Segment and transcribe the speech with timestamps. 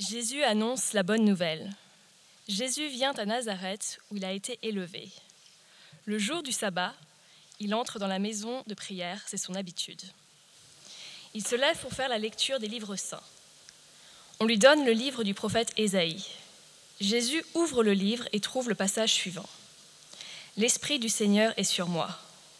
[0.00, 1.70] Jésus annonce la bonne nouvelle.
[2.48, 5.10] Jésus vient à Nazareth où il a été élevé.
[6.06, 6.94] Le jour du sabbat,
[7.58, 10.00] il entre dans la maison de prière, c'est son habitude.
[11.34, 13.22] Il se lève pour faire la lecture des livres saints.
[14.40, 16.24] On lui donne le livre du prophète Ésaïe.
[17.02, 19.48] Jésus ouvre le livre et trouve le passage suivant.
[20.56, 22.08] L'Esprit du Seigneur est sur moi.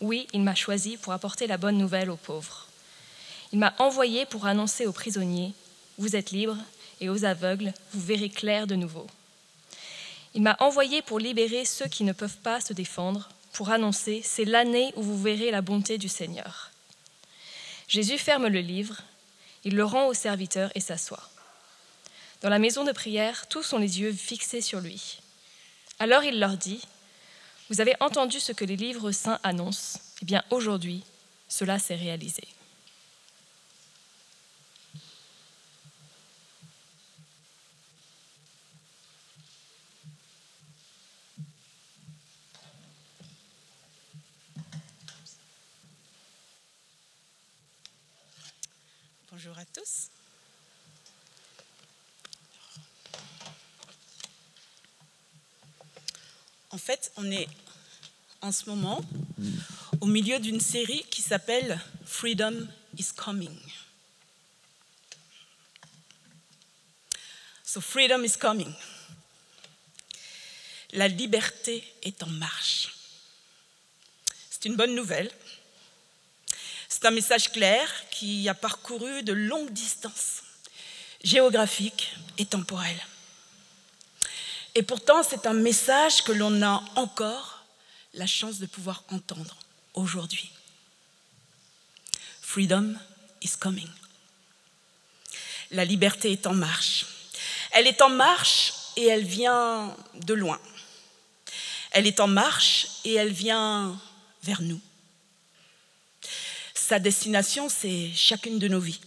[0.03, 2.67] Oui, il m'a choisi pour apporter la bonne nouvelle aux pauvres.
[3.53, 5.55] Il m'a envoyé pour annoncer aux prisonniers,
[5.97, 6.59] Vous êtes libres,
[7.01, 9.07] et aux aveugles, vous verrez clair de nouveau.
[10.35, 14.45] Il m'a envoyé pour libérer ceux qui ne peuvent pas se défendre, pour annoncer, c'est
[14.45, 16.71] l'année où vous verrez la bonté du Seigneur.
[17.89, 19.03] Jésus ferme le livre,
[19.65, 21.29] il le rend au serviteur et s'assoit.
[22.43, 25.19] Dans la maison de prière, tous ont les yeux fixés sur lui.
[25.99, 26.81] Alors il leur dit,
[27.69, 31.03] Vous avez entendu ce que les livres saints annoncent, eh bien aujourd'hui,
[31.49, 32.45] cela s'est réalisé.
[56.71, 57.49] En fait, on est
[58.41, 59.05] en ce moment
[60.01, 62.67] au milieu d'une série qui s'appelle Freedom
[62.97, 63.59] is Coming.
[67.71, 68.73] So freedom is coming.
[70.93, 72.93] La liberté est en marche.
[74.51, 75.31] C'est une bonne nouvelle
[77.01, 80.43] c'est un message clair qui a parcouru de longues distances
[81.25, 83.01] géographiques et temporelles.
[84.75, 87.65] Et pourtant, c'est un message que l'on a encore
[88.13, 89.57] la chance de pouvoir entendre
[89.95, 90.53] aujourd'hui.
[92.43, 92.95] Freedom
[93.41, 93.89] is coming.
[95.71, 97.07] La liberté est en marche.
[97.73, 100.61] Elle est en marche et elle vient de loin.
[101.93, 103.99] Elle est en marche et elle vient
[104.43, 104.81] vers nous.
[106.91, 108.99] Sa destination, c'est chacune de nos vies.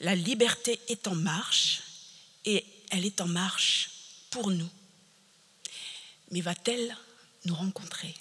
[0.00, 1.82] La liberté est en marche
[2.46, 3.90] et elle est en marche
[4.30, 4.70] pour nous.
[6.30, 6.96] Mais va-t-elle
[7.44, 8.14] nous rencontrer?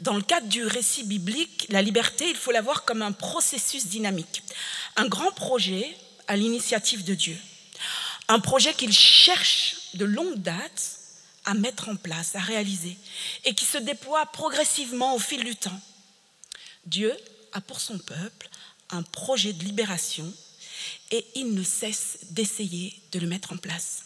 [0.00, 3.86] Dans le cadre du récit biblique, la liberté, il faut la voir comme un processus
[3.86, 4.42] dynamique,
[4.96, 7.38] un grand projet à l'initiative de Dieu,
[8.26, 11.03] un projet qu'il cherche de longue date
[11.44, 12.96] à mettre en place, à réaliser,
[13.44, 15.80] et qui se déploie progressivement au fil du temps.
[16.86, 17.14] Dieu
[17.52, 18.48] a pour son peuple
[18.90, 20.32] un projet de libération
[21.10, 24.02] et il ne cesse d'essayer de le mettre en place.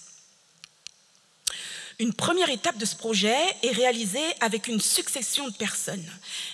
[1.99, 6.09] Une première étape de ce projet est réalisée avec une succession de personnes,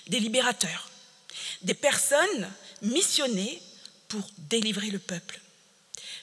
[0.07, 0.89] des libérateurs,
[1.63, 3.61] des personnes missionnées
[4.09, 5.41] pour délivrer le peuple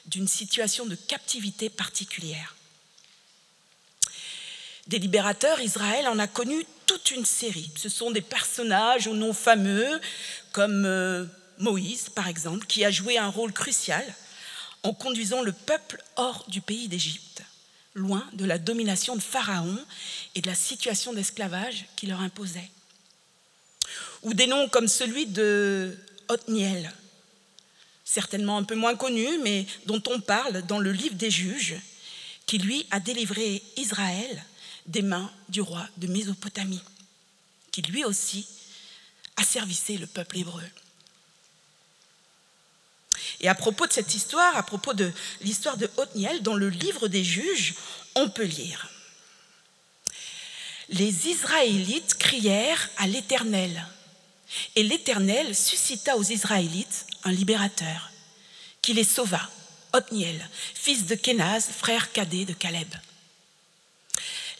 [0.06, 2.56] d'une situation de captivité particulière
[4.86, 7.70] des libérateurs, Israël en a connu toute une série.
[7.76, 10.00] Ce sont des personnages au nom fameux,
[10.52, 11.24] comme euh,
[11.58, 14.04] Moïse, par exemple, qui a joué un rôle crucial
[14.82, 17.42] en conduisant le peuple hors du pays d'Égypte,
[17.94, 19.78] loin de la domination de Pharaon
[20.34, 22.70] et de la situation d'esclavage qu'il leur imposait.
[24.22, 25.96] Ou des noms comme celui de
[26.28, 26.92] Othniel,
[28.04, 31.76] certainement un peu moins connu, mais dont on parle dans le livre des juges,
[32.46, 34.44] qui lui a délivré Israël
[34.86, 36.82] des mains du roi de Mésopotamie,
[37.70, 38.46] qui lui aussi
[39.36, 40.62] asservissait le peuple hébreu.
[43.40, 47.08] Et à propos de cette histoire, à propos de l'histoire de Othniel, dans le livre
[47.08, 47.74] des juges,
[48.14, 48.88] on peut lire
[50.88, 53.86] Les Israélites crièrent à l'Éternel,
[54.76, 58.10] et l'Éternel suscita aux Israélites un libérateur,
[58.80, 59.48] qui les sauva,
[59.92, 62.88] Othniel, fils de Kénaz, frère cadet de Caleb.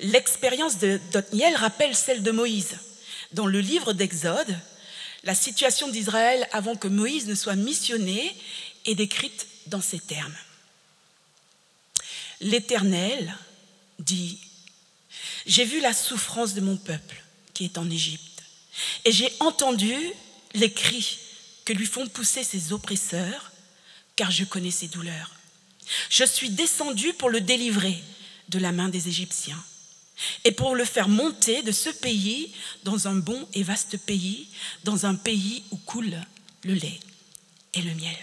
[0.02, 2.76] L'expérience d'Othniel rappelle celle de Moïse.
[3.32, 4.58] Dans le livre d'Exode,
[5.22, 8.36] la situation d'Israël avant que Moïse ne soit missionné
[8.84, 10.34] est décrite dans ces termes.
[12.40, 13.36] L'Éternel
[14.00, 14.40] dit,
[15.46, 17.22] J'ai vu la souffrance de mon peuple
[17.54, 18.42] qui est en Égypte,
[19.04, 19.94] et j'ai entendu
[20.54, 21.18] les cris
[21.64, 23.52] que lui font pousser ses oppresseurs,
[24.16, 25.30] car je connais ses douleurs.
[26.10, 28.02] Je suis descendu pour le délivrer
[28.48, 29.62] de la main des Égyptiens
[30.44, 32.52] et pour le faire monter de ce pays
[32.84, 34.48] dans un bon et vaste pays,
[34.84, 36.16] dans un pays où coule
[36.64, 37.00] le lait
[37.74, 38.16] et le miel.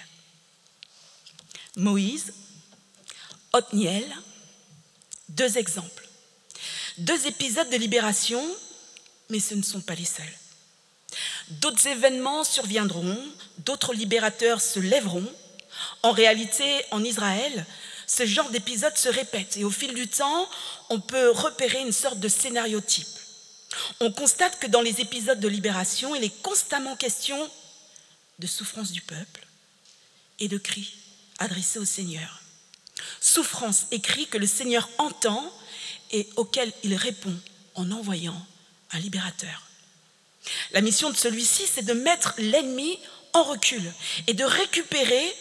[1.75, 2.33] Moïse,
[3.53, 4.05] Othniel,
[5.29, 6.07] deux exemples,
[6.97, 8.43] deux épisodes de libération,
[9.29, 10.25] mais ce ne sont pas les seuls.
[11.49, 13.17] D'autres événements surviendront
[13.59, 15.27] d'autres libérateurs se lèveront.
[16.03, 17.65] En réalité, en Israël,
[18.09, 20.49] ce genre d'épisode se répète et au fil du temps,
[20.89, 23.07] on peut repérer une sorte de scénario type.
[23.99, 27.37] On constate que dans les épisodes de libération, il est constamment question
[28.39, 29.45] de souffrance du peuple
[30.39, 30.95] et de cris
[31.37, 32.41] adressés au Seigneur.
[33.21, 35.53] Souffrance et cris que le Seigneur entend
[36.11, 37.37] et auquel il répond
[37.75, 38.43] en envoyant
[38.91, 39.67] un libérateur.
[40.71, 42.97] La mission de celui-ci, c'est de mettre l'ennemi
[43.33, 43.93] en recul
[44.25, 45.35] et de récupérer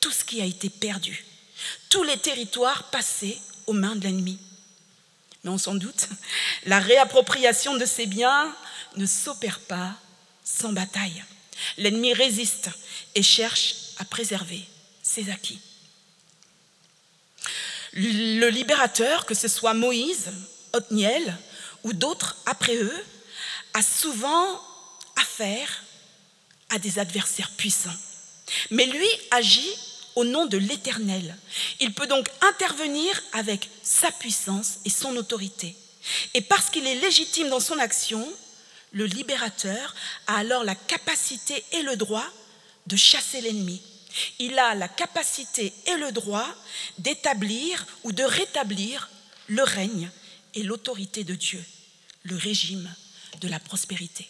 [0.00, 1.24] tout ce qui a été perdu
[1.90, 4.38] tous les territoires passés aux mains de l'ennemi.
[5.44, 6.08] Mais on s'en doute,
[6.64, 8.54] la réappropriation de ces biens
[8.96, 9.94] ne s'opère pas
[10.44, 11.22] sans bataille.
[11.76, 12.70] L'ennemi résiste
[13.14, 14.64] et cherche à préserver
[15.02, 15.60] ses acquis.
[17.92, 20.30] Le libérateur, que ce soit Moïse,
[20.72, 21.36] Othniel
[21.82, 23.04] ou d'autres après eux,
[23.74, 24.60] a souvent
[25.16, 25.82] affaire
[26.70, 27.90] à des adversaires puissants.
[28.70, 29.74] Mais lui agit
[30.16, 31.36] au nom de l'Éternel.
[31.80, 35.76] Il peut donc intervenir avec sa puissance et son autorité.
[36.34, 38.26] Et parce qu'il est légitime dans son action,
[38.92, 39.94] le libérateur
[40.26, 42.26] a alors la capacité et le droit
[42.86, 43.80] de chasser l'ennemi.
[44.38, 46.46] Il a la capacité et le droit
[46.98, 49.08] d'établir ou de rétablir
[49.46, 50.10] le règne
[50.54, 51.64] et l'autorité de Dieu,
[52.24, 52.92] le régime
[53.40, 54.28] de la prospérité.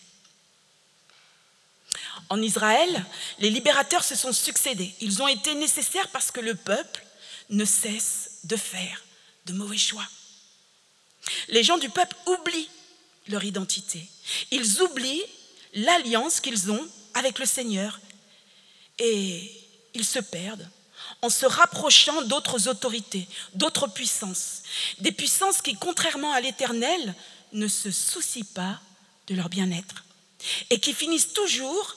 [2.29, 3.05] En Israël,
[3.39, 4.95] les libérateurs se sont succédés.
[5.01, 7.05] Ils ont été nécessaires parce que le peuple
[7.51, 9.03] ne cesse de faire
[9.47, 10.07] de mauvais choix.
[11.49, 12.71] Les gens du peuple oublient
[13.29, 14.09] leur identité.
[14.51, 15.25] Ils oublient
[15.75, 18.01] l'alliance qu'ils ont avec le Seigneur
[18.99, 19.51] et
[19.95, 20.69] ils se perdent
[21.23, 24.63] en se rapprochant d'autres autorités, d'autres puissances,
[24.99, 27.15] des puissances qui, contrairement à l'Éternel,
[27.53, 28.81] ne se soucient pas
[29.27, 30.05] de leur bien-être
[30.71, 31.97] et qui finissent toujours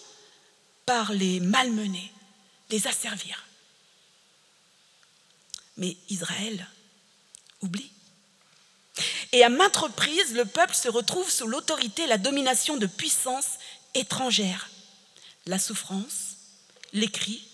[0.86, 2.12] par les malmener,
[2.70, 3.46] les asservir.
[5.78, 6.68] Mais Israël
[7.62, 7.92] oublie.
[9.32, 13.58] Et à maintes reprises, le peuple se retrouve sous l'autorité, la domination de puissances
[13.96, 14.70] étrangères.
[15.46, 16.38] La souffrance,
[16.94, 17.48] les cris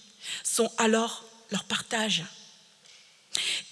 [0.43, 2.23] sont alors leur partage.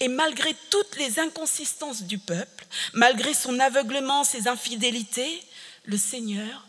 [0.00, 5.42] Et malgré toutes les inconsistances du peuple, malgré son aveuglement, ses infidélités,
[5.84, 6.66] le Seigneur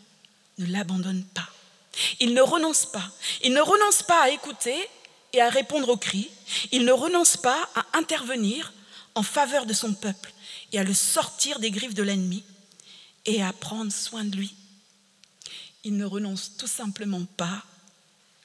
[0.58, 1.48] ne l'abandonne pas.
[2.20, 3.10] Il ne renonce pas.
[3.42, 4.88] Il ne renonce pas à écouter
[5.32, 6.30] et à répondre aux cris.
[6.72, 8.72] Il ne renonce pas à intervenir
[9.14, 10.32] en faveur de son peuple
[10.72, 12.44] et à le sortir des griffes de l'ennemi
[13.26, 14.54] et à prendre soin de lui.
[15.84, 17.62] Il ne renonce tout simplement pas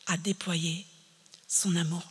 [0.07, 0.85] à déployer
[1.47, 2.03] son amour.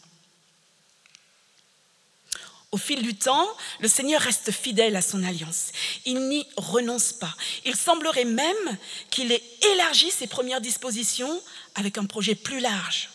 [2.75, 3.47] Au fil du temps,
[3.79, 5.67] le Seigneur reste fidèle à son alliance.
[6.07, 7.33] Il n'y renonce pas.
[7.65, 8.79] Il semblerait même
[9.11, 9.45] qu'il ait
[9.75, 11.41] élargi ses premières dispositions
[11.77, 13.11] avec un projet plus large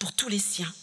[0.00, 0.74] pour tous les siens.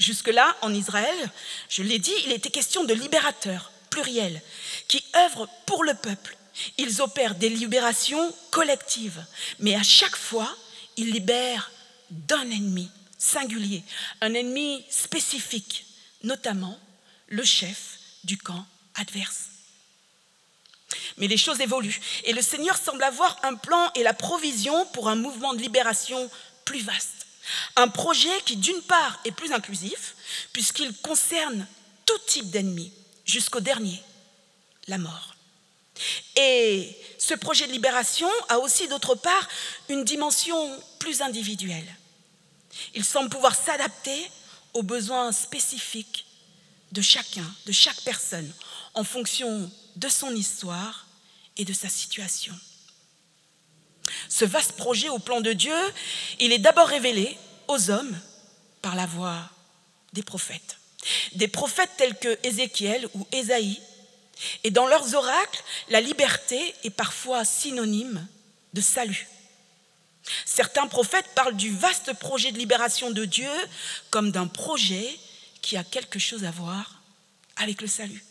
[0.00, 1.30] Jusque-là, en Israël,
[1.68, 4.42] je l'ai dit, il était question de libérateurs, pluriels,
[4.88, 6.36] qui œuvrent pour le peuple.
[6.76, 9.24] Ils opèrent des libérations collectives,
[9.60, 10.52] mais à chaque fois,
[10.96, 11.70] ils libèrent
[12.10, 13.84] d'un ennemi singulier,
[14.22, 15.86] un ennemi spécifique,
[16.24, 16.80] notamment
[17.34, 18.64] le chef du camp
[18.94, 19.48] adverse.
[21.16, 25.08] Mais les choses évoluent et le Seigneur semble avoir un plan et la provision pour
[25.08, 26.30] un mouvement de libération
[26.64, 27.26] plus vaste.
[27.76, 30.14] Un projet qui, d'une part, est plus inclusif,
[30.52, 31.66] puisqu'il concerne
[32.06, 32.92] tout type d'ennemis,
[33.26, 34.00] jusqu'au dernier,
[34.86, 35.34] la mort.
[36.36, 39.48] Et ce projet de libération a aussi, d'autre part,
[39.88, 41.96] une dimension plus individuelle.
[42.94, 44.30] Il semble pouvoir s'adapter
[44.72, 46.23] aux besoins spécifiques
[46.94, 48.50] de chacun, de chaque personne,
[48.94, 51.06] en fonction de son histoire
[51.56, 52.54] et de sa situation.
[54.28, 55.76] Ce vaste projet au plan de Dieu,
[56.38, 57.36] il est d'abord révélé
[57.66, 58.16] aux hommes
[58.80, 59.50] par la voix
[60.12, 60.78] des prophètes.
[61.34, 63.80] Des prophètes tels que Ézéchiel ou Ésaïe.
[64.62, 68.26] Et dans leurs oracles, la liberté est parfois synonyme
[68.72, 69.28] de salut.
[70.44, 73.50] Certains prophètes parlent du vaste projet de libération de Dieu
[74.10, 75.18] comme d'un projet
[75.64, 77.00] qui a quelque chose à voir
[77.56, 78.22] avec le salut.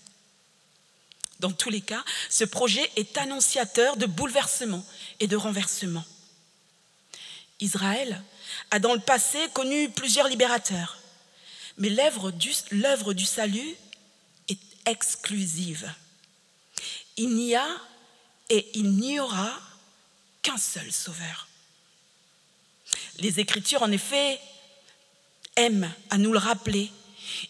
[1.39, 4.85] Dans tous les cas, ce projet est annonciateur de bouleversement
[5.19, 6.05] et de renversement.
[7.59, 8.21] Israël
[8.69, 10.99] a dans le passé connu plusieurs libérateurs,
[11.77, 12.51] mais l'œuvre du,
[13.15, 13.75] du, salut
[14.47, 15.91] est exclusive.
[17.17, 17.67] Il n'y a
[18.49, 19.59] et il n'y aura
[20.43, 21.47] qu'un seul sauveur.
[23.17, 24.39] Les Écritures, en effet,
[25.55, 26.91] aiment à nous le rappeler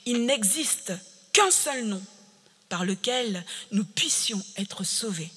[0.06, 0.94] il n'existe
[1.32, 2.02] qu'un seul nom
[2.70, 5.32] par lequel nous puissions être sauvés.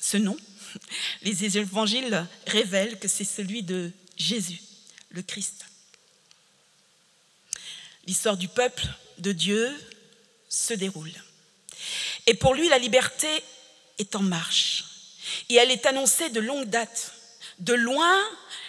[0.00, 0.36] Ce nom,
[1.22, 4.60] les évangiles révèlent que c'est celui de Jésus,
[5.10, 5.64] le Christ.
[8.06, 8.86] L'histoire du peuple
[9.18, 9.70] de Dieu
[10.48, 11.12] se déroule.
[12.26, 13.28] Et pour lui, la liberté
[13.98, 14.84] est en marche.
[15.48, 17.12] Et elle est annoncée de longue date.
[17.58, 18.20] De loin,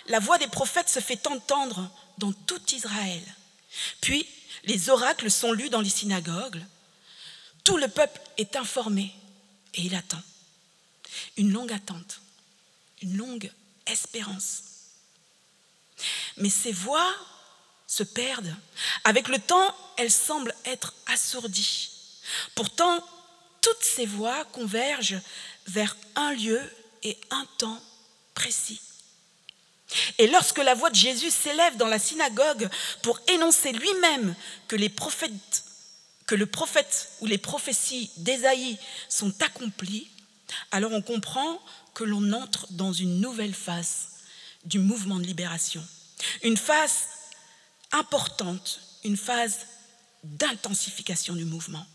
[0.07, 3.23] la voix des prophètes se fait entendre dans tout Israël.
[4.01, 4.27] Puis,
[4.63, 6.63] les oracles sont lus dans les synagogues.
[7.63, 9.13] Tout le peuple est informé
[9.73, 10.21] et il attend.
[11.37, 12.21] Une longue attente,
[13.01, 13.51] une longue
[13.85, 14.63] espérance.
[16.37, 17.13] Mais ces voix
[17.87, 18.55] se perdent.
[19.03, 21.89] Avec le temps, elles semblent être assourdies.
[22.55, 23.05] Pourtant,
[23.61, 25.21] toutes ces voix convergent
[25.67, 26.61] vers un lieu
[27.03, 27.81] et un temps
[28.33, 28.81] précis.
[30.17, 32.69] Et lorsque la voix de Jésus s'élève dans la synagogue
[33.01, 34.35] pour énoncer lui-même
[34.67, 35.63] que les prophètes,
[36.25, 38.77] que le prophète ou les prophéties d'Ésaïe
[39.09, 40.09] sont accomplies,
[40.71, 41.59] alors on comprend
[41.93, 44.09] que l'on entre dans une nouvelle phase
[44.65, 45.85] du mouvement de libération.
[46.43, 47.07] Une phase
[47.91, 49.59] importante, une phase
[50.23, 51.85] d'intensification du mouvement.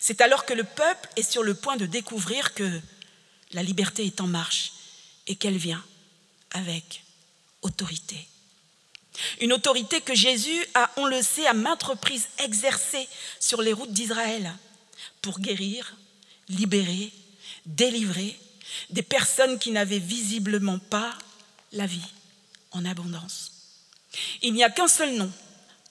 [0.00, 2.80] C'est alors que le peuple est sur le point de découvrir que
[3.52, 4.72] la liberté est en marche
[5.26, 5.82] et qu'elle vient
[6.52, 7.02] avec
[7.62, 8.28] autorité.
[9.40, 13.08] Une autorité que Jésus a, on le sait, à maintes reprises exercée
[13.40, 14.52] sur les routes d'Israël
[15.20, 15.96] pour guérir,
[16.48, 17.12] libérer,
[17.66, 18.38] délivrer
[18.90, 21.16] des personnes qui n'avaient visiblement pas
[21.72, 22.00] la vie
[22.72, 23.52] en abondance.
[24.42, 25.30] Il n'y a qu'un seul nom,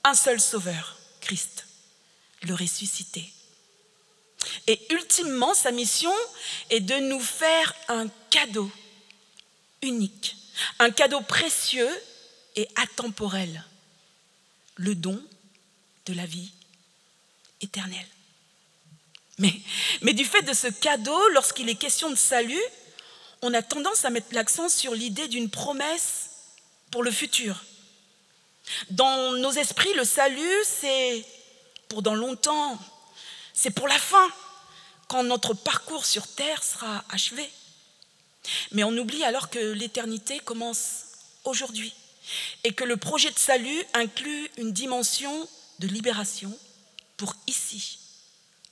[0.03, 1.65] un seul sauveur, Christ,
[2.43, 3.31] le ressuscité.
[4.67, 6.13] Et ultimement, sa mission
[6.69, 8.71] est de nous faire un cadeau
[9.81, 10.35] unique,
[10.79, 11.89] un cadeau précieux
[12.55, 13.63] et atemporel,
[14.75, 15.21] le don
[16.05, 16.51] de la vie
[17.61, 18.07] éternelle.
[19.37, 19.53] Mais,
[20.01, 22.61] mais du fait de ce cadeau, lorsqu'il est question de salut,
[23.41, 26.29] on a tendance à mettre l'accent sur l'idée d'une promesse
[26.91, 27.63] pour le futur.
[28.89, 31.25] Dans nos esprits, le salut, c'est
[31.87, 32.77] pour dans longtemps,
[33.53, 34.29] c'est pour la fin,
[35.07, 37.49] quand notre parcours sur Terre sera achevé.
[38.71, 41.05] Mais on oublie alors que l'éternité commence
[41.43, 41.93] aujourd'hui
[42.63, 45.47] et que le projet de salut inclut une dimension
[45.79, 46.57] de libération
[47.17, 47.99] pour ici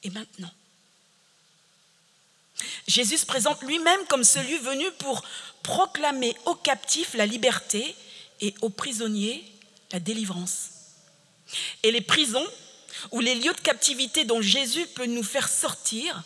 [0.04, 0.52] et maintenant.
[2.88, 5.24] Jésus se présente lui-même comme celui venu pour
[5.64, 7.96] proclamer aux captifs la liberté
[8.42, 9.44] et aux prisonniers
[9.92, 10.70] la délivrance.
[11.84, 12.46] Et les prisons
[13.12, 16.24] ou les lieux de captivité dont Jésus peut nous faire sortir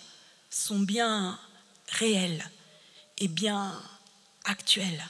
[0.50, 1.40] sont bien
[1.88, 2.44] réels
[3.20, 3.74] et bien
[4.46, 5.04] actuels.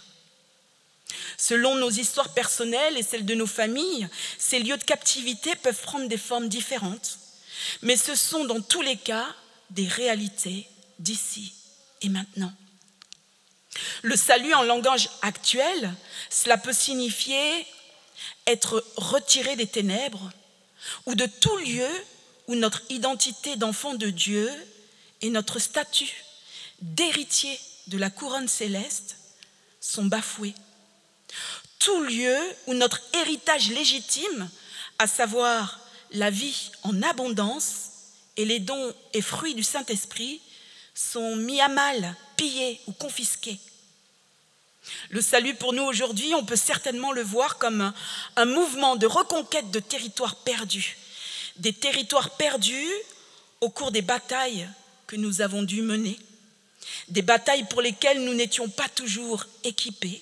[1.38, 4.08] Selon nos histoires personnelles et celles de nos familles,
[4.38, 7.20] ces lieux de captivité peuvent prendre des formes différentes,
[7.82, 9.28] mais ce sont dans tous les cas
[9.70, 10.68] des réalités
[11.00, 11.54] d'ici
[12.02, 12.54] et maintenant.
[14.04, 15.94] Le salut en langage actuel,
[16.30, 17.66] cela peut signifier
[18.46, 20.32] être retiré des ténèbres
[21.06, 21.90] ou de tout lieu
[22.48, 24.52] où notre identité d'enfant de Dieu
[25.22, 26.12] et notre statut
[26.82, 27.58] d'héritier
[27.88, 29.18] de la couronne céleste
[29.80, 30.56] sont bafoués.
[31.80, 32.38] Tout lieu
[32.68, 34.50] où notre héritage légitime,
[35.00, 35.80] à savoir
[36.12, 37.90] la vie en abondance
[38.38, 40.42] et les dons et fruits du Saint-Esprit,
[40.94, 43.60] sont mis à mal, pillés ou confisqués.
[45.10, 47.94] Le salut pour nous aujourd'hui, on peut certainement le voir comme
[48.36, 50.98] un, mouvement de reconquête de territoires perdus,
[51.58, 52.92] des territoires perdus
[53.62, 54.68] au cours des batailles
[55.08, 56.20] que nous avons dû mener,
[57.08, 60.22] des batailles pour lesquelles nous n'étions pas toujours équipés,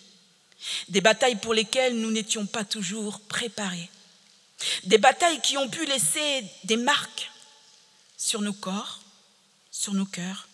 [0.90, 3.90] des batailles pour lesquelles nous n'étions pas toujours préparés,
[4.84, 7.32] des batailles qui ont pu laisser des marques
[8.18, 9.02] sur nos corps,
[9.72, 10.48] sur nos cœurs,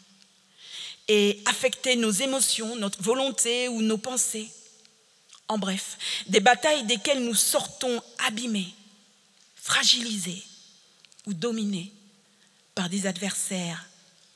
[1.08, 4.50] et affecter nos émotions, notre volonté ou nos pensées.
[5.48, 5.98] En bref,
[6.28, 8.74] des batailles desquelles nous sortons abîmés,
[9.56, 10.44] fragilisés
[11.26, 11.92] ou dominés
[12.76, 13.86] par des adversaires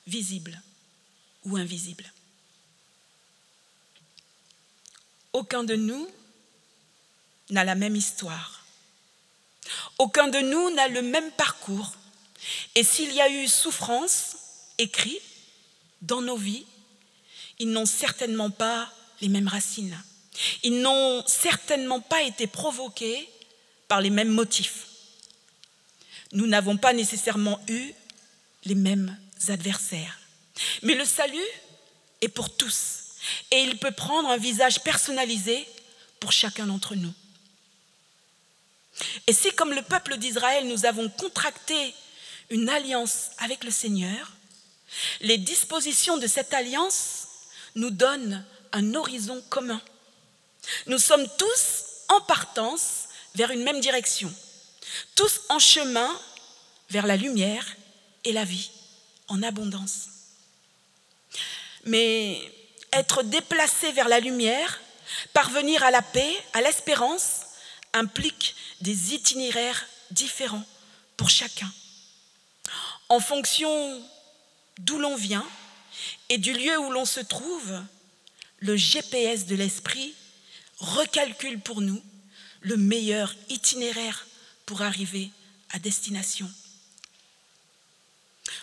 [0.08, 0.62] visibles
[1.46, 2.12] ou invisibles.
[5.34, 6.08] Aucun de nous
[7.50, 8.66] n'a la même histoire.
[9.98, 11.94] Aucun de nous n'a le même parcours.
[12.76, 14.36] Et s'il y a eu souffrance,
[14.78, 15.20] écrit,
[16.02, 16.66] dans nos vies,
[17.60, 19.98] ils n'ont certainement pas les mêmes racines.
[20.64, 23.30] Ils n'ont certainement pas été provoqués
[23.88, 24.88] par les mêmes motifs.
[26.32, 27.92] Nous n'avons pas nécessairement eu
[28.66, 29.18] les mêmes
[29.50, 30.21] adversaires.
[30.84, 31.38] Mais le salut
[32.22, 33.02] est pour tous
[33.52, 35.68] et il peut prendre un visage personnalisé
[36.20, 37.14] pour chacun d'entre nous.
[39.28, 41.94] Et si, comme le peuple d'Israël, nous avons contracté
[42.50, 44.32] une alliance avec le Seigneur,
[45.22, 47.28] les dispositions de cette alliance
[47.76, 49.82] nous donnent un horizon commun,
[50.86, 54.32] Nous sommes tous en partance vers une même direction,
[55.16, 56.10] tous en chemin
[56.90, 57.66] vers la lumière
[58.24, 58.70] et la vie
[59.28, 60.11] en abondance.
[61.86, 62.40] Mais
[62.94, 64.80] être déplacé vers la lumière,
[65.34, 67.42] parvenir à la paix, à l'espérance,
[67.94, 70.66] implique des itinéraires différents
[71.18, 71.72] pour chacun.
[73.10, 74.02] En fonction
[74.80, 75.46] d'où l'on vient
[76.30, 77.82] et du lieu où l'on se trouve,
[78.60, 80.14] le GPS de l'esprit
[80.78, 82.02] recalcule pour nous
[82.62, 84.28] le meilleur itinéraire
[84.66, 85.32] pour arriver
[85.72, 86.50] à destination.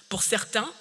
[0.08, 0.72] Pour certains,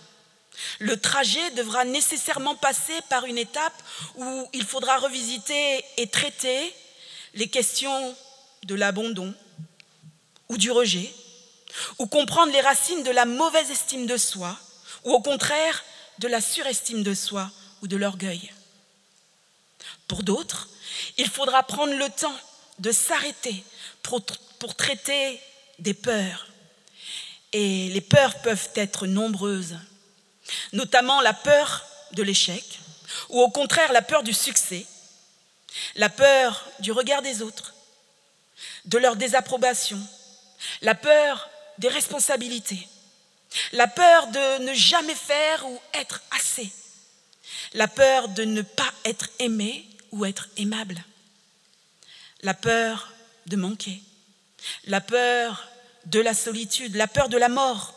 [0.79, 3.81] le trajet devra nécessairement passer par une étape
[4.15, 6.73] où il faudra revisiter et traiter
[7.33, 8.15] les questions
[8.63, 9.33] de l'abandon
[10.49, 11.13] ou du rejet,
[11.99, 14.57] ou comprendre les racines de la mauvaise estime de soi,
[15.03, 15.83] ou au contraire
[16.19, 18.51] de la surestime de soi ou de l'orgueil.
[20.07, 20.69] Pour d'autres,
[21.17, 22.35] il faudra prendre le temps
[22.79, 23.63] de s'arrêter
[24.01, 24.23] pour,
[24.75, 25.39] traiter
[25.79, 26.47] des peurs.
[27.53, 29.77] Et les peurs peuvent être nombreuses,
[30.73, 32.63] notamment la peur de l'échec,
[33.29, 34.85] ou au contraire la peur du succès,
[35.95, 37.73] la peur du regard des autres,
[38.85, 39.99] de leur désapprobation,
[40.81, 42.87] la peur des responsabilités,
[43.71, 46.71] la peur de ne jamais faire ou être assez,
[47.73, 51.03] la peur de ne pas être aimé ou être aimable,
[52.41, 53.13] la peur
[53.45, 54.01] de manquer,
[54.85, 55.69] la peur
[56.05, 57.93] de la solitude, la peur de la mort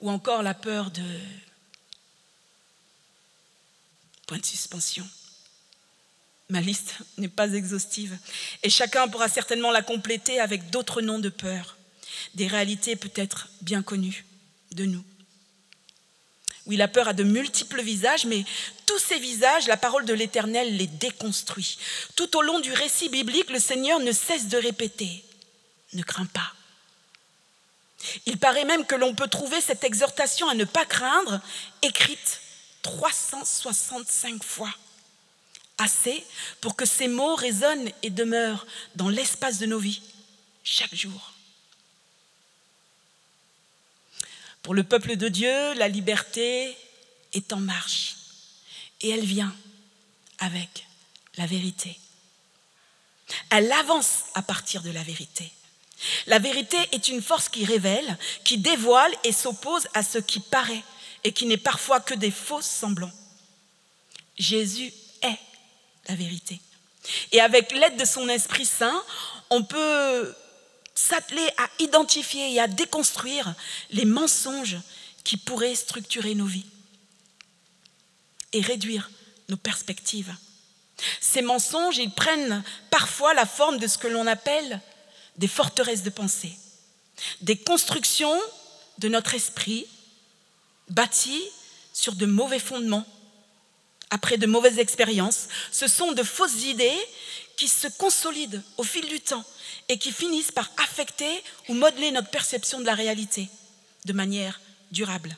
[0.00, 1.20] ou encore la peur de...
[4.30, 5.04] Point de suspension.
[6.50, 8.16] Ma liste n'est pas exhaustive
[8.62, 11.76] et chacun pourra certainement la compléter avec d'autres noms de peur,
[12.36, 14.24] des réalités peut-être bien connues
[14.70, 15.02] de nous.
[16.66, 18.44] Oui, la peur a de multiples visages, mais
[18.86, 21.78] tous ces visages, la parole de l'Éternel les déconstruit.
[22.14, 25.24] Tout au long du récit biblique, le Seigneur ne cesse de répéter,
[25.94, 26.52] ne crains pas.
[28.26, 31.40] Il paraît même que l'on peut trouver cette exhortation à ne pas craindre
[31.82, 32.40] écrite
[32.82, 34.72] 365 fois.
[35.78, 36.24] Assez
[36.60, 38.66] pour que ces mots résonnent et demeurent
[38.96, 40.02] dans l'espace de nos vies
[40.62, 41.32] chaque jour.
[44.62, 46.76] Pour le peuple de Dieu, la liberté
[47.32, 48.16] est en marche
[49.00, 49.54] et elle vient
[50.38, 50.86] avec
[51.36, 51.98] la vérité.
[53.48, 55.50] Elle avance à partir de la vérité.
[56.26, 60.82] La vérité est une force qui révèle, qui dévoile et s'oppose à ce qui paraît
[61.24, 63.12] et qui n'est parfois que des faux semblants.
[64.38, 65.38] Jésus est
[66.08, 66.60] la vérité.
[67.32, 69.02] Et avec l'aide de son Esprit Saint,
[69.50, 70.34] on peut
[70.94, 73.54] s'atteler à identifier et à déconstruire
[73.90, 74.78] les mensonges
[75.24, 76.66] qui pourraient structurer nos vies
[78.52, 79.10] et réduire
[79.48, 80.34] nos perspectives.
[81.20, 84.80] Ces mensonges, ils prennent parfois la forme de ce que l'on appelle
[85.36, 86.52] des forteresses de pensée,
[87.40, 88.38] des constructions
[88.98, 89.86] de notre esprit
[90.90, 91.42] bâties
[91.92, 93.06] sur de mauvais fondements,
[94.10, 95.48] après de mauvaises expériences.
[95.70, 96.98] Ce sont de fausses idées
[97.56, 99.44] qui se consolident au fil du temps
[99.88, 101.30] et qui finissent par affecter
[101.68, 103.48] ou modeler notre perception de la réalité
[104.04, 105.36] de manière durable.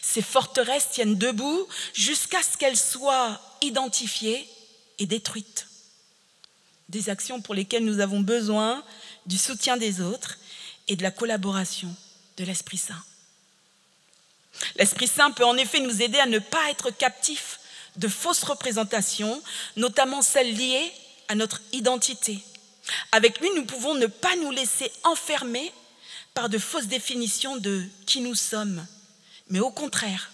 [0.00, 4.48] Ces forteresses tiennent debout jusqu'à ce qu'elles soient identifiées
[4.98, 5.66] et détruites.
[6.88, 8.84] Des actions pour lesquelles nous avons besoin
[9.26, 10.38] du soutien des autres
[10.88, 11.94] et de la collaboration
[12.36, 13.02] de l'Esprit Saint.
[14.76, 17.60] L'Esprit Saint peut en effet nous aider à ne pas être captifs
[17.96, 19.42] de fausses représentations,
[19.76, 20.92] notamment celles liées
[21.28, 22.38] à notre identité.
[23.12, 25.72] Avec lui, nous pouvons ne pas nous laisser enfermer
[26.34, 28.86] par de fausses définitions de qui nous sommes,
[29.48, 30.30] mais au contraire,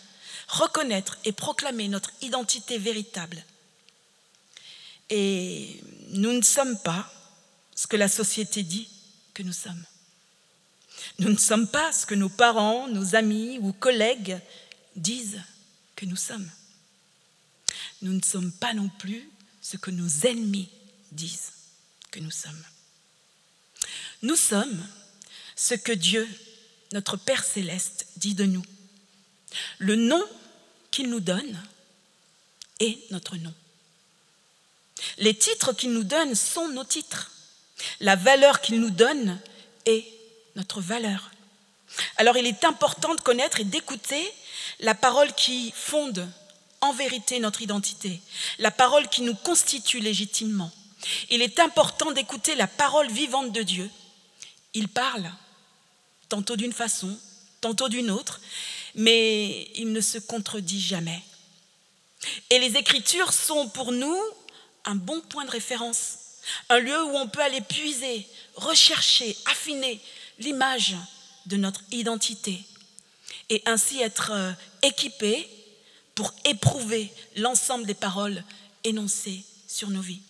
[0.48, 3.44] reconnaître et proclamer notre identité véritable.
[5.10, 7.10] Et nous ne sommes pas
[7.74, 8.88] ce que la société dit
[9.34, 9.84] que nous sommes.
[11.18, 14.38] Nous ne sommes pas ce que nos parents, nos amis ou collègues
[14.96, 15.40] disent
[15.96, 16.50] que nous sommes.
[18.02, 19.28] Nous ne sommes pas non plus
[19.60, 20.68] ce que nos ennemis
[21.12, 21.52] disent
[22.10, 22.64] que nous sommes.
[24.22, 24.86] Nous sommes
[25.56, 26.28] ce que Dieu,
[26.92, 28.64] notre Père céleste, dit de nous.
[29.78, 30.24] Le nom
[30.90, 31.60] qu'il nous donne
[32.80, 33.54] est notre nom.
[35.18, 37.30] Les titres qu'il nous donne sont nos titres.
[38.00, 39.38] La valeur qu'il nous donne
[39.86, 40.04] est
[40.58, 41.30] notre valeur.
[42.16, 44.22] Alors il est important de connaître et d'écouter
[44.80, 46.28] la parole qui fonde
[46.80, 48.20] en vérité notre identité,
[48.58, 50.70] la parole qui nous constitue légitimement.
[51.30, 53.88] Il est important d'écouter la parole vivante de Dieu.
[54.74, 55.30] Il parle,
[56.28, 57.16] tantôt d'une façon,
[57.60, 58.40] tantôt d'une autre,
[58.96, 61.22] mais il ne se contredit jamais.
[62.50, 64.20] Et les Écritures sont pour nous
[64.84, 66.18] un bon point de référence,
[66.68, 70.00] un lieu où on peut aller puiser, rechercher, affiner
[70.38, 70.96] l'image
[71.46, 72.64] de notre identité
[73.50, 75.48] et ainsi être euh, équipé
[76.14, 78.44] pour éprouver l'ensemble des paroles
[78.84, 80.22] énoncées sur nos vies.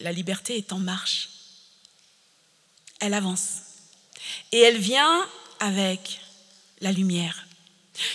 [0.00, 1.30] La liberté est en marche.
[3.00, 3.62] Elle avance.
[4.52, 5.26] Et elle vient
[5.60, 6.20] avec
[6.80, 7.46] la lumière.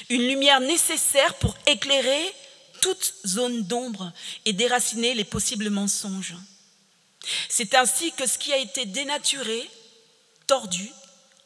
[0.10, 2.34] Une lumière nécessaire pour éclairer
[2.82, 4.12] toute zone d'ombre
[4.46, 6.36] et déraciner les possibles mensonges.
[7.50, 9.70] C'est ainsi que ce qui a été dénaturé,
[10.48, 10.90] tordu,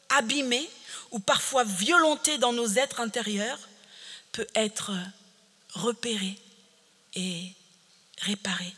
[0.08, 0.68] abîmé
[1.10, 3.58] ou parfois violenté dans nos êtres intérieurs
[4.32, 4.92] peut être
[5.74, 6.36] repéré
[7.14, 7.52] et
[8.20, 8.72] réparé.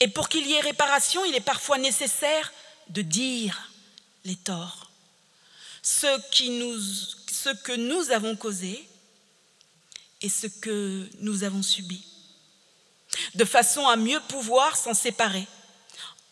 [0.00, 2.52] Et pour qu'il y ait réparation, il est parfois nécessaire
[2.88, 3.70] de dire
[4.24, 4.90] les torts,
[5.82, 6.18] ce,
[7.62, 8.88] que nous avons causé
[10.22, 12.04] et ce que nous avons subi,
[13.34, 15.46] de façon à mieux pouvoir s'en séparer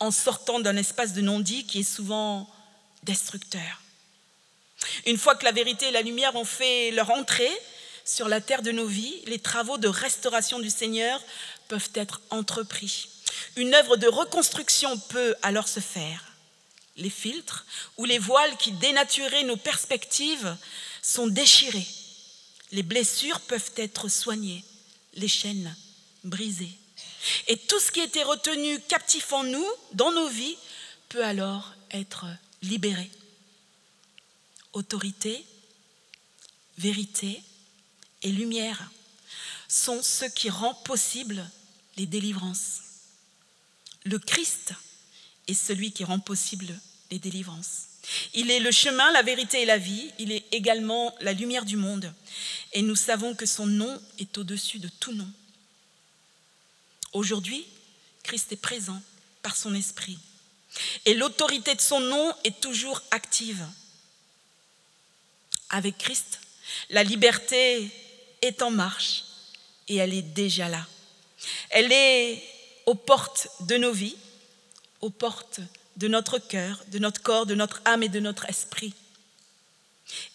[0.01, 2.49] en sortant d'un espace de non-dit qui est souvent
[3.03, 3.81] destructeur.
[5.07, 7.51] Une fois que la vérité et la lumière ont fait leur entrée
[8.05, 11.23] sur la terre de nos vies, les travaux de restauration du Seigneur
[11.69, 13.09] peuvent être entrepris.
[13.57, 16.25] Une œuvre de reconstruction peut alors se faire.
[16.97, 17.65] Les filtres
[17.97, 20.57] ou les voiles qui dénaturaient nos perspectives
[21.03, 21.87] sont déchirés.
[22.73, 24.65] Les blessures peuvent être soignées,
[25.15, 25.75] les chaînes
[26.25, 26.77] brisées.
[27.49, 30.57] Et tout ce qui était retenu captif en nous, dans nos vies,
[31.09, 32.27] peut alors être
[32.63, 33.11] libéré.
[34.73, 35.45] Autorité,
[36.79, 37.43] vérité
[38.23, 38.91] et lumière
[39.69, 41.49] sont ce qui rend possible
[41.97, 42.81] les délivrances.
[44.05, 44.73] Le Christ
[45.47, 46.79] est celui qui rend possible
[47.11, 47.89] les délivrances.
[48.35, 50.11] Il est le chemin, la vérité et la vie.
[50.19, 52.13] Il est également la lumière du monde.
[52.73, 55.29] Et nous savons que son nom est au-dessus de tout nom.
[57.15, 57.65] Aujourd'hui,
[58.25, 59.01] Christ est présent
[59.43, 60.19] par son esprit.
[61.07, 63.65] Et l'autorité de son nom est toujours active.
[65.71, 66.41] Avec Christ,
[66.91, 67.91] la liberté
[68.43, 69.25] est en marche
[69.89, 70.85] et elle est déjà là.
[71.71, 72.43] Elle est
[72.87, 74.17] aux portes de nos vies,
[75.01, 75.61] aux portes
[75.97, 78.95] de notre cœur, de notre corps, de notre âme et de notre esprit.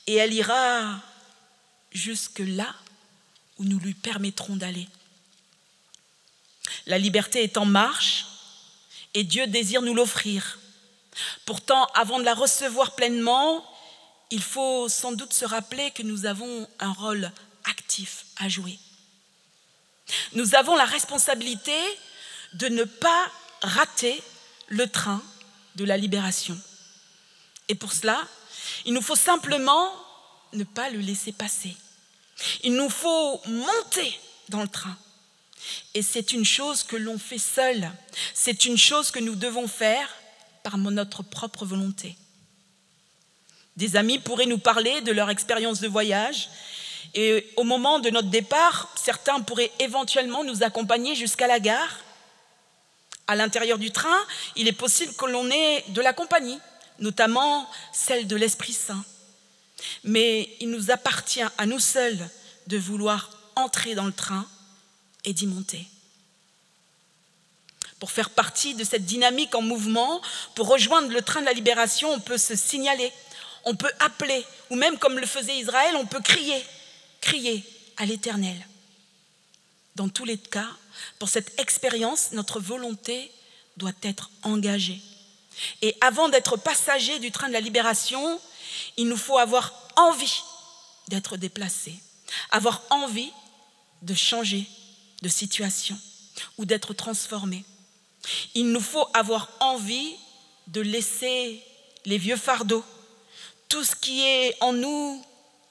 [0.08, 1.02] Et elle ira
[1.92, 2.74] jusque là
[3.58, 4.88] où nous lui permettrons d'aller.
[6.89, 8.25] La liberté est en marche
[9.13, 10.58] et Dieu désire nous l'offrir.
[11.45, 13.63] Pourtant, avant de la recevoir pleinement,
[14.32, 17.32] il faut sans doute se rappeler que nous avons un rôle
[17.65, 18.80] actif à jouer.
[20.34, 21.78] Nous avons la responsabilité
[22.54, 24.19] de ne pas rater
[24.69, 25.21] le train
[25.75, 26.60] de la libération.
[27.67, 28.19] Et pour cela,
[28.86, 29.93] il nous faut simplement
[30.54, 31.78] ne pas le laisser passer.
[32.63, 34.97] Il nous faut monter dans le train.
[35.93, 37.91] Et c'est une chose que l'on fait seul.
[38.34, 40.08] C'est une chose que nous devons faire
[40.63, 42.15] par notre propre volonté.
[43.76, 46.50] Des amis pourraient nous parler de leur expérience de voyage.
[47.13, 52.00] Et au moment de notre départ, certains pourraient éventuellement nous accompagner jusqu'à la gare
[53.30, 54.19] à l'intérieur du train,
[54.56, 56.58] il est possible que l'on ait de la compagnie,
[56.98, 59.06] notamment celle de l'Esprit Saint.
[60.04, 62.28] Mais il nous appartient à nous seuls
[62.65, 64.48] de vouloir entrer dans le train
[65.25, 65.86] et d'y monter.
[67.99, 70.21] Pour faire partie de cette dynamique en mouvement,
[70.55, 73.12] pour rejoindre le train de la libération, on peut se signaler,
[73.65, 76.65] on peut appeler, ou même comme le faisait Israël, on peut crier,
[77.19, 77.63] crier
[77.97, 78.65] à l'Éternel.
[79.95, 80.69] Dans tous les cas,
[81.17, 83.32] pour cette expérience, notre volonté
[83.75, 85.01] doit être engagée.
[85.82, 88.39] Et avant d'être passager du train de la libération,
[88.95, 90.41] il nous faut avoir envie
[91.10, 91.93] d'être déplacé,
[92.51, 93.32] avoir envie
[94.01, 94.67] de changer
[95.21, 95.97] de situation
[96.58, 97.65] ou d'être transformé.
[98.55, 100.15] Il nous faut avoir envie
[100.67, 101.62] de laisser
[102.05, 102.84] les vieux fardeaux,
[103.67, 105.23] tout ce qui est en nous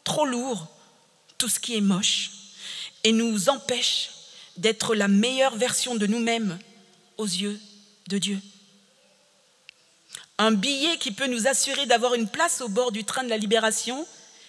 [0.04, 0.66] trop lourd,
[1.36, 2.30] tout ce qui est moche,
[3.04, 4.10] et nous empêche
[4.56, 6.58] d'être la meilleure version de nous-mêmes
[7.16, 7.60] aux yeux
[8.08, 8.40] de Dieu.
[10.38, 13.36] Un billet qui peut nous assurer d'avoir une place au bord du train de la
[13.36, 14.06] libération,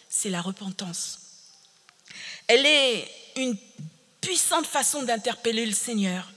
[0.08, 1.20] c'est la repentance.
[2.48, 3.58] Elle est une
[4.22, 6.32] puissante façon d'interpeller le Seigneur,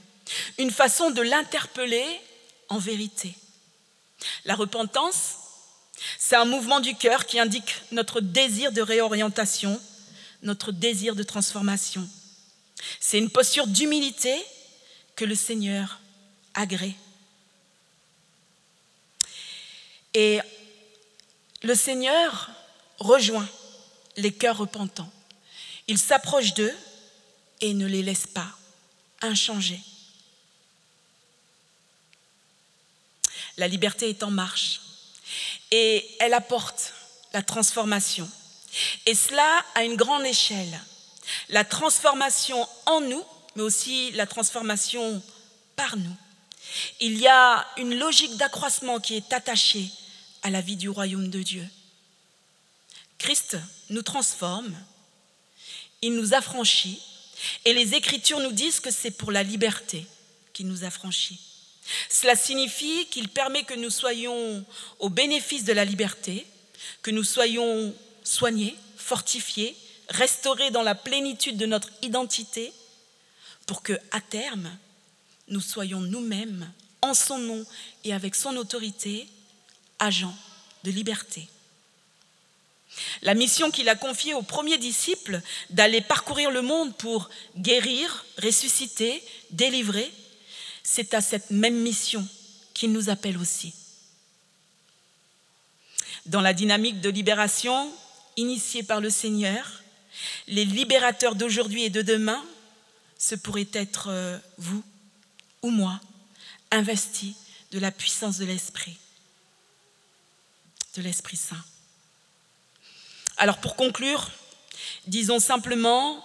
[0.59, 2.21] une façon de l'interpeller
[2.68, 3.35] en vérité.
[4.45, 5.37] La repentance,
[6.18, 9.81] c'est un mouvement du cœur qui indique notre désir de réorientation,
[10.42, 12.09] notre désir de transformation.
[13.01, 14.35] C'est une posture d'humilité
[15.16, 16.01] que le Seigneur
[16.55, 16.97] agrée.
[20.14, 20.40] Et
[21.62, 22.51] le Seigneur
[22.99, 23.49] rejoint
[24.16, 25.11] les cœurs repentants.
[25.88, 26.75] Il s'approche d'eux
[27.62, 28.51] et ne les laisse pas
[29.22, 29.81] inchangés.
[33.57, 34.81] La liberté est en marche
[35.70, 36.92] et elle apporte
[37.33, 38.29] la transformation.
[39.07, 40.81] Et cela à une grande échelle.
[41.48, 45.22] La transformation en nous, mais aussi la transformation
[45.77, 46.16] par nous.
[47.01, 49.90] Il y a une logique d'accroissement qui est attachée
[50.42, 51.68] à la vie du royaume de Dieu.
[53.18, 53.57] Christ
[53.90, 54.75] nous transforme,
[56.01, 57.01] il nous affranchit,
[57.64, 60.07] et les Écritures nous disent que c'est pour la liberté
[60.53, 61.40] qu'il nous affranchit.
[62.09, 64.64] Cela signifie qu'il permet que nous soyons
[64.99, 66.47] au bénéfice de la liberté,
[67.03, 69.77] que nous soyons soignés, fortifiés,
[70.09, 72.73] restaurés dans la plénitude de notre identité,
[73.66, 74.71] pour que, à terme,
[75.49, 77.64] nous soyons nous-mêmes, en son nom
[78.05, 79.27] et avec son autorité,
[79.99, 80.37] agents
[80.85, 81.49] de liberté.
[83.23, 89.23] La mission qu'il a confiée aux premiers disciples d'aller parcourir le monde pour guérir, ressusciter,
[89.51, 90.11] délivrer,
[90.83, 92.27] c'est à cette même mission
[92.75, 93.75] qu'il nous appelle aussi.
[96.27, 97.93] Dans la dynamique de libération
[98.37, 99.83] initiée par le Seigneur,
[100.47, 102.45] les libérateurs d'aujourd'hui et de demain,
[103.19, 104.83] ce pourrait être euh, vous
[105.63, 106.01] ou moi,
[106.71, 107.35] investis
[107.71, 108.97] de la puissance de l'Esprit,
[110.97, 111.65] de l'Esprit Saint.
[113.37, 114.31] Alors pour conclure,
[115.07, 116.25] disons simplement,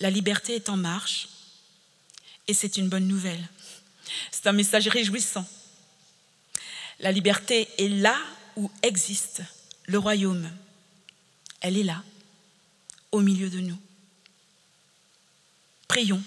[0.00, 1.28] la liberté est en marche
[2.46, 3.48] et c'est une bonne nouvelle.
[4.30, 5.46] C'est un message réjouissant.
[7.00, 8.16] La liberté est là
[8.56, 9.42] où existe
[9.86, 10.50] le royaume.
[11.60, 12.02] Elle est là,
[13.12, 13.78] au milieu de nous.
[15.86, 16.22] Prions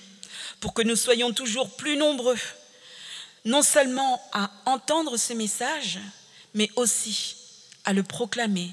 [0.59, 2.37] pour que nous soyons toujours plus nombreux,
[3.45, 5.99] non seulement à entendre ce message,
[6.53, 7.35] mais aussi
[7.85, 8.71] à le proclamer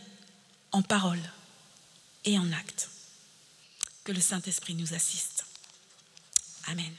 [0.73, 1.21] en parole
[2.25, 2.91] et en acte.
[4.05, 5.45] Que le Saint-Esprit nous assiste.
[6.67, 6.95] Amen.